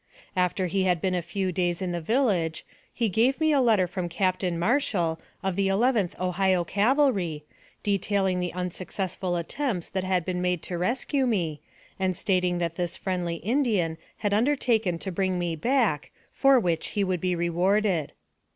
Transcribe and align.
After 0.35 0.65
he 0.65 0.85
had 0.85 0.99
been 0.99 1.13
a 1.13 1.21
few 1.21 1.51
days 1.51 1.79
in 1.79 1.91
the 1.91 2.01
village, 2.01 2.65
he 2.91 3.07
gave 3.07 3.39
me 3.39 3.51
a 3.53 3.61
letter 3.61 3.85
from 3.85 4.09
Captain 4.09 4.57
Marshall, 4.57 5.21
of 5.43 5.55
the 5.55 5.67
Elev 5.67 5.93
enth 5.93 6.19
Ohio 6.19 6.63
Cavalry, 6.63 7.45
detailing 7.83 8.39
the 8.39 8.51
unsuccessful 8.53 9.35
attempts 9.35 9.89
that 9.89 10.03
had 10.03 10.25
been 10.25 10.41
made 10.41 10.63
to 10.63 10.77
rescue 10.79 11.27
me, 11.27 11.61
and 11.99 12.17
stating 12.17 12.57
that 12.57 12.77
this 12.77 12.97
friendly 12.97 13.35
Indian 13.35 13.95
had 14.17 14.33
undertaken 14.33 14.97
to 14.97 15.11
bring 15.11 15.37
me 15.37 15.55
back, 15.55 16.09
for 16.31 16.59
which 16.59 16.87
he 16.97 17.03
would 17.03 17.21
be 17.21 17.35
rewarded. 17.35 18.13